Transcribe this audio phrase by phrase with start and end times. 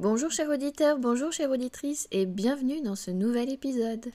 [0.00, 4.12] Bonjour chers auditeurs, bonjour chères auditrices et bienvenue dans ce nouvel épisode.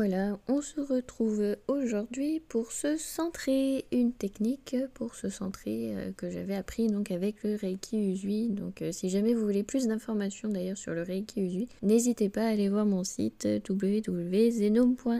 [0.00, 6.30] Voilà, on se retrouve aujourd'hui pour se centrer, une technique pour se centrer euh, que
[6.30, 8.48] j'avais appris donc avec le Reiki Usui.
[8.48, 12.46] Donc euh, si jamais vous voulez plus d'informations d'ailleurs sur le Reiki Usui, n'hésitez pas
[12.46, 15.16] à aller voir mon site www.zenome.fr.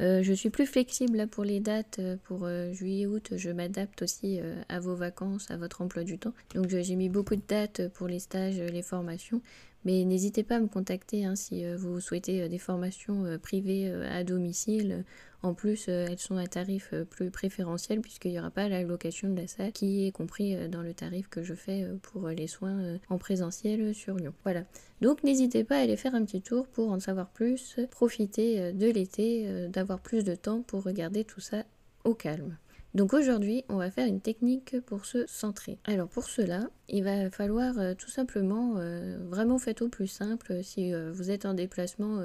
[0.00, 4.40] Euh, je suis plus flexible pour les dates pour juillet-août, je m'adapte aussi
[4.70, 6.32] à vos vacances, à votre emploi du temps.
[6.54, 9.42] Donc j'ai mis beaucoup de dates pour les stages, les formations.
[9.86, 13.38] Mais n'hésitez pas à me contacter hein, si euh, vous souhaitez euh, des formations euh,
[13.38, 15.04] privées à domicile.
[15.42, 19.40] En plus, elles sont à tarif plus préférentiel puisqu'il n'y aura pas la location de
[19.40, 23.18] la salle qui est compris dans le tarif que je fais pour les soins en
[23.18, 24.32] présentiel sur Lyon.
[24.42, 24.64] Voilà.
[25.02, 28.90] Donc n'hésitez pas à aller faire un petit tour pour en savoir plus, profiter de
[28.90, 31.64] l'été, d'avoir plus de temps pour regarder tout ça
[32.02, 32.56] au calme.
[32.96, 35.76] Donc aujourd'hui, on va faire une technique pour se centrer.
[35.84, 40.64] Alors pour cela, il va falloir euh, tout simplement, euh, vraiment faites au plus simple.
[40.64, 42.22] Si euh, vous êtes en déplacement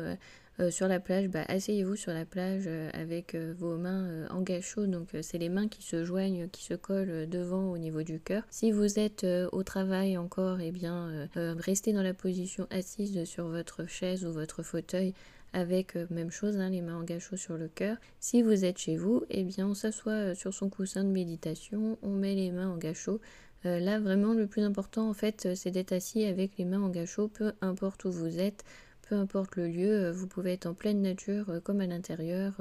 [0.70, 4.86] sur la plage, bah, asseyez-vous sur la plage avec vos mains en gâchot.
[4.86, 8.44] Donc c'est les mains qui se joignent, qui se collent devant au niveau du cœur.
[8.52, 13.88] Si vous êtes au travail encore, eh bien restez dans la position assise sur votre
[13.88, 15.16] chaise ou votre fauteuil
[15.54, 17.98] avec euh, même chose, hein, les mains en gâchot sur le cœur.
[18.20, 21.98] Si vous êtes chez vous, eh bien on s'assoit euh, sur son coussin de méditation,
[22.02, 23.20] on met les mains en gâchot.
[23.66, 26.90] Euh, là vraiment le plus important en fait c'est d'être assis avec les mains en
[26.90, 28.64] gâchot, peu importe où vous êtes,
[29.08, 32.60] peu importe le lieu, vous pouvez être en pleine nature comme à l'intérieur.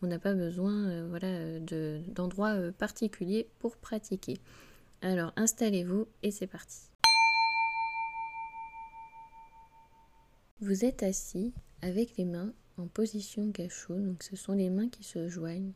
[0.00, 4.38] on n'a pas besoin voilà, d'endroits particuliers pour pratiquer.
[5.02, 6.78] Alors installez-vous et c'est parti.
[10.60, 11.52] Vous êtes assis
[11.82, 15.72] avec les mains en position gâchot, donc ce sont les mains qui se joignent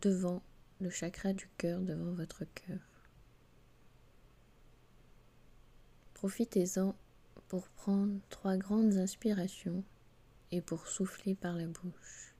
[0.00, 0.42] devant
[0.80, 2.78] le chakra du cœur, devant votre cœur.
[6.14, 6.94] Profitez-en
[7.48, 9.84] pour prendre trois grandes inspirations
[10.50, 12.34] et pour souffler par la bouche.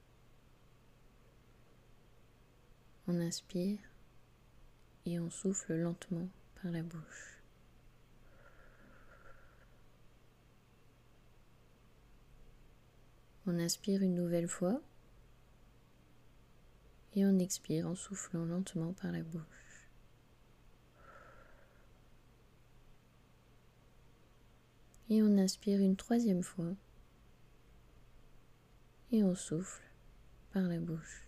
[3.07, 3.79] On inspire
[5.05, 6.27] et on souffle lentement
[6.61, 7.38] par la bouche.
[13.51, 14.79] On inspire une nouvelle fois
[17.15, 19.89] et on expire en soufflant lentement par la bouche.
[25.09, 26.75] Et on inspire une troisième fois
[29.11, 29.81] et on souffle
[30.53, 31.27] par la bouche.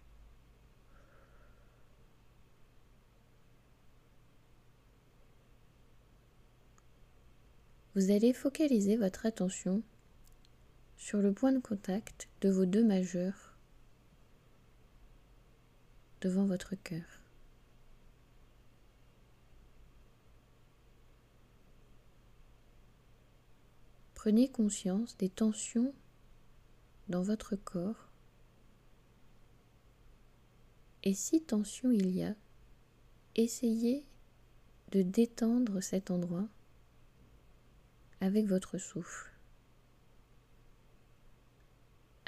[7.95, 9.81] Vous allez focaliser votre attention
[11.01, 13.57] sur le point de contact de vos deux majeurs
[16.21, 17.23] devant votre cœur.
[24.13, 25.91] Prenez conscience des tensions
[27.09, 28.11] dans votre corps
[31.01, 32.35] et si tension il y a,
[33.35, 34.05] essayez
[34.91, 36.47] de détendre cet endroit
[38.19, 39.30] avec votre souffle.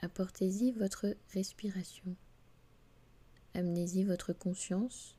[0.03, 2.17] Apportez-y votre respiration.
[3.53, 5.15] Amenez-y votre conscience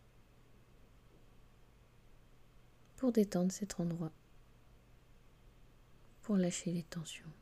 [2.97, 4.13] pour détendre cet endroit,
[6.21, 7.33] pour lâcher les tensions.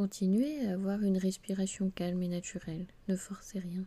[0.00, 2.86] Continuez à avoir une respiration calme et naturelle.
[3.08, 3.84] Ne forcez rien.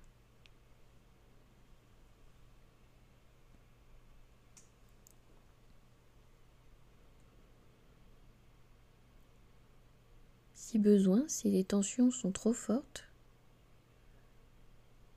[10.54, 13.10] Si besoin, si les tensions sont trop fortes,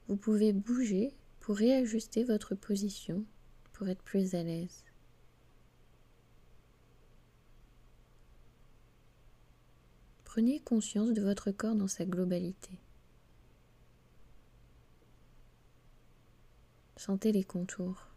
[0.09, 3.23] vous pouvez bouger pour réajuster votre position
[3.75, 4.83] pour être plus à l'aise.
[10.37, 12.79] Prenez conscience de votre corps dans sa globalité.
[16.99, 18.09] Sentez les contours.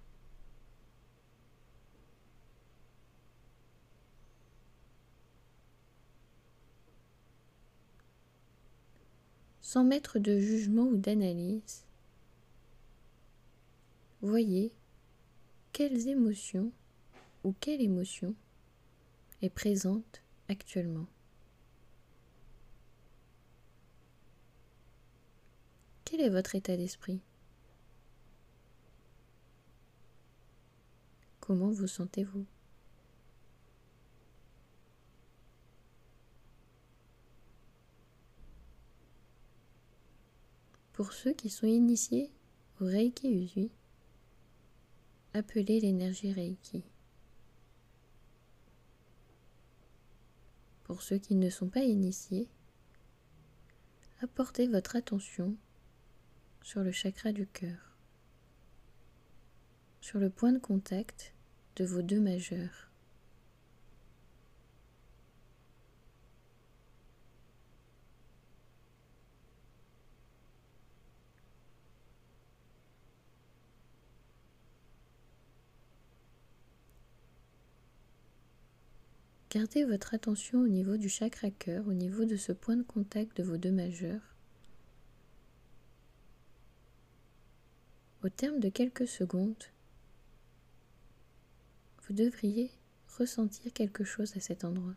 [9.62, 11.86] Sans mettre de jugement ou d'analyse,
[14.22, 14.74] voyez
[15.72, 16.74] quelles émotions
[17.46, 18.36] ou quelle émotion
[19.42, 21.08] est présente actuellement.
[26.10, 27.22] Quel est votre état d'esprit?
[31.40, 32.48] Comment vous sentez-vous?
[40.94, 42.32] Pour ceux qui sont initiés
[42.82, 43.70] au Reiki Usui,
[45.36, 46.82] appelez l'énergie Reiki.
[50.86, 52.48] Pour ceux qui ne sont pas initiés,
[54.24, 55.56] apportez votre attention
[56.62, 57.98] sur le chakra du cœur,
[60.02, 61.34] sur le point de contact
[61.76, 62.90] de vos deux majeurs.
[79.52, 83.36] Gardez votre attention au niveau du chakra cœur, au niveau de ce point de contact
[83.38, 84.29] de vos deux majeurs.
[88.30, 89.64] Au terme de quelques secondes,
[92.04, 92.70] vous devriez
[93.18, 94.94] ressentir quelque chose à cet endroit.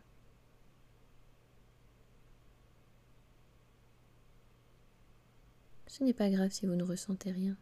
[5.87, 7.57] Ce n'est pas grave si vous ne ressentez rien.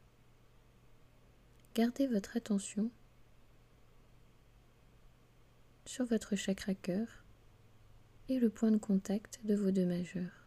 [1.74, 2.92] Gardez votre attention
[5.86, 7.08] sur votre chakra cœur
[8.28, 10.41] et le point de contact de vos deux majeurs.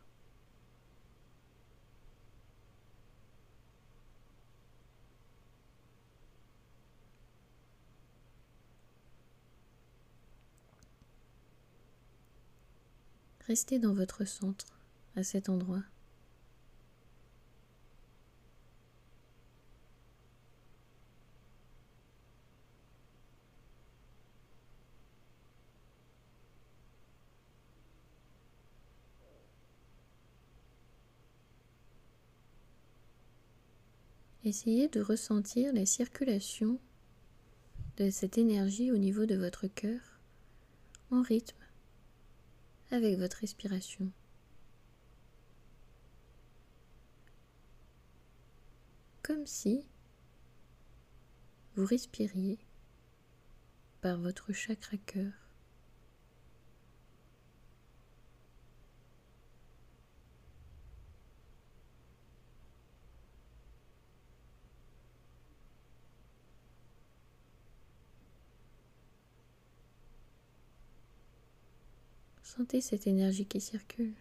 [13.54, 14.66] Restez dans votre centre
[15.14, 15.84] à cet endroit.
[34.42, 36.80] Essayez de ressentir la circulation
[37.98, 40.00] de cette énergie au niveau de votre cœur
[41.12, 41.63] en rythme
[42.90, 44.10] avec votre respiration.
[49.22, 49.86] Comme si
[51.76, 52.58] vous respiriez
[54.00, 55.43] par votre chakra cœur.
[72.56, 74.14] Sentez cette énergie qui circule.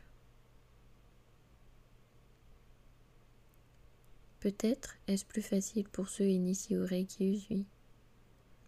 [4.39, 7.65] Peut-être est-ce plus facile pour ceux initiés au Reiki Usui.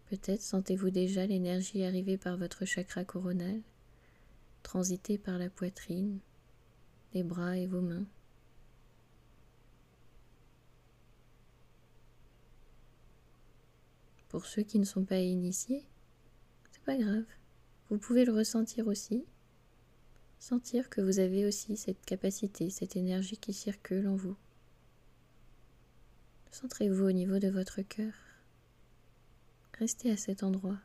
[0.08, 3.60] Peut-être sentez-vous déjà l'énergie arriver par votre chakra coronal,
[4.62, 6.20] transiter par la poitrine,
[7.12, 8.06] les bras et vos mains.
[14.28, 15.84] Pour ceux qui ne sont pas initiés,
[16.70, 17.24] c'est pas grave.
[17.90, 19.24] Vous pouvez le ressentir aussi
[20.48, 24.36] Sentir que vous avez aussi cette capacité, cette énergie qui circule en vous.
[26.52, 28.12] Centrez-vous au niveau de votre cœur.
[29.76, 30.78] Restez à cet endroit.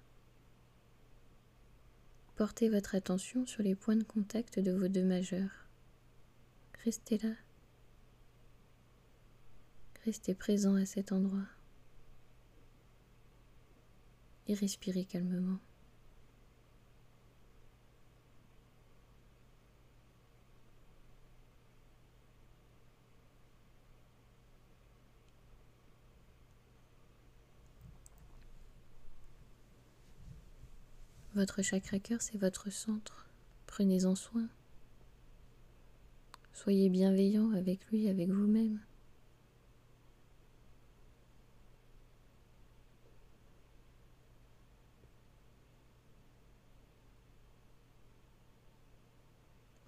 [2.38, 5.68] Portez votre attention sur les points de contact de vos deux majeurs.
[6.84, 7.36] Restez là.
[10.06, 11.46] Restez présent à cet endroit.
[14.48, 15.60] Et respirez calmement.
[31.42, 33.26] Votre chakra cœur, c'est votre centre.
[33.66, 34.48] Prenez-en soin.
[36.54, 38.80] Soyez bienveillant avec lui, avec vous-même.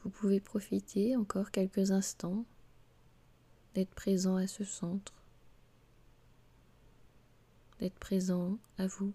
[0.03, 2.45] Vous pouvez profiter encore quelques instants
[3.75, 5.13] d'être présent à ce centre,
[7.79, 9.13] d'être présent à vous.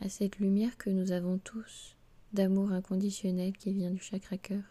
[0.00, 1.96] À cette lumière que nous avons tous
[2.32, 4.62] d'amour inconditionnel qui vient du chakra cœur.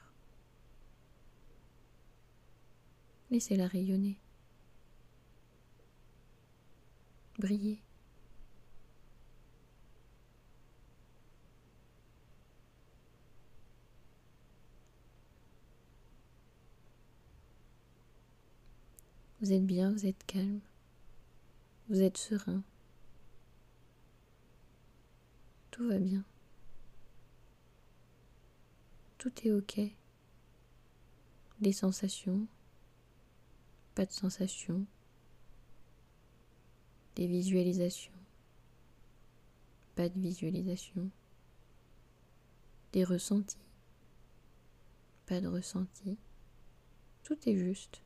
[3.31, 4.17] Laissez-la rayonner,
[7.37, 7.79] briller.
[19.41, 20.59] Vous êtes bien, vous êtes calme,
[21.87, 22.61] vous êtes serein.
[25.79, 26.25] Tout va bien.
[29.17, 29.79] Tout est ok.
[31.61, 32.45] des sensations,
[33.95, 34.85] pas de sensations,
[37.15, 38.11] des visualisations,
[39.95, 41.09] pas de visualisation,
[42.91, 43.57] des ressentis,
[45.27, 46.17] pas de ressentis,
[47.23, 48.01] tout est juste.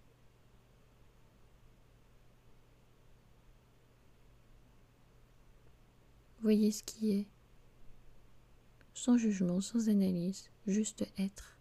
[6.44, 7.33] Voyez ce qui est,
[9.04, 11.58] sans jugement, sans analyse, juste être.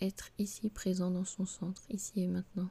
[0.00, 2.70] Être ici présent dans son centre, ici et maintenant.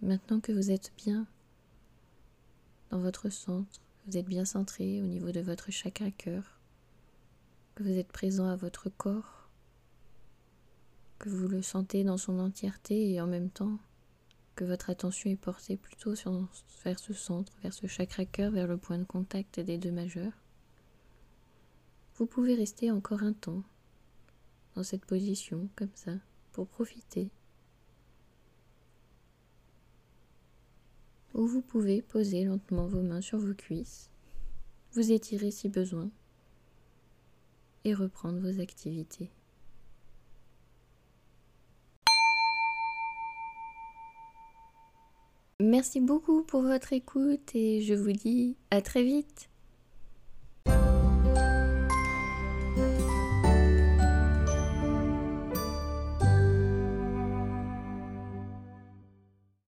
[0.00, 1.26] Maintenant que vous êtes bien
[2.88, 3.68] dans votre centre,
[4.06, 6.57] vous êtes bien centré au niveau de votre chakra cœur,
[7.78, 9.48] que vous êtes présent à votre corps,
[11.20, 13.78] que vous le sentez dans son entièreté et en même temps
[14.56, 16.12] que votre attention est portée plutôt
[16.84, 20.32] vers ce centre, vers ce chakra cœur, vers le point de contact des deux majeurs.
[22.16, 23.62] Vous pouvez rester encore un temps
[24.74, 26.14] dans cette position comme ça
[26.50, 27.30] pour profiter.
[31.32, 34.10] Ou vous pouvez poser lentement vos mains sur vos cuisses,
[34.94, 36.10] vous étirer si besoin
[37.84, 39.30] et reprendre vos activités.
[45.60, 49.50] Merci beaucoup pour votre écoute et je vous dis à très vite.